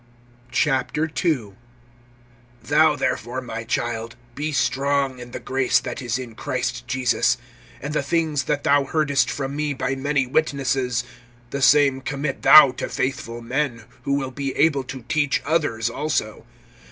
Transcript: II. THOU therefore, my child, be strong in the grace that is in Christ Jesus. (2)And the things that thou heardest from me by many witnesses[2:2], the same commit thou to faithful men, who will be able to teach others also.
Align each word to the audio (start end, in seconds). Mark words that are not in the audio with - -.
II. 0.65 1.53
THOU 2.63 2.95
therefore, 2.97 3.39
my 3.39 3.63
child, 3.63 4.15
be 4.33 4.51
strong 4.51 5.19
in 5.19 5.29
the 5.29 5.39
grace 5.39 5.79
that 5.79 6.01
is 6.01 6.17
in 6.17 6.33
Christ 6.33 6.87
Jesus. 6.87 7.37
(2)And 7.83 7.93
the 7.93 8.01
things 8.01 8.45
that 8.45 8.63
thou 8.63 8.85
heardest 8.85 9.29
from 9.29 9.55
me 9.55 9.75
by 9.75 9.93
many 9.93 10.25
witnesses[2:2], 10.25 11.03
the 11.51 11.61
same 11.61 12.01
commit 12.01 12.41
thou 12.41 12.71
to 12.71 12.89
faithful 12.89 13.43
men, 13.43 13.83
who 14.01 14.13
will 14.13 14.31
be 14.31 14.55
able 14.55 14.83
to 14.85 15.03
teach 15.03 15.39
others 15.45 15.87
also. 15.87 16.47